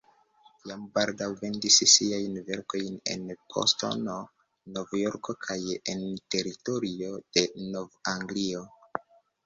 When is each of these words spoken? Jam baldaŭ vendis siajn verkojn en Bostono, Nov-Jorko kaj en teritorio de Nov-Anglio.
Jam 0.69 0.85
baldaŭ 0.93 1.27
vendis 1.41 1.77
siajn 1.95 2.39
verkojn 2.47 2.97
en 3.17 3.29
Bostono, 3.53 4.17
Nov-Jorko 4.79 5.39
kaj 5.47 5.61
en 5.97 6.05
teritorio 6.37 7.17
de 7.37 7.49
Nov-Anglio. 7.73 8.69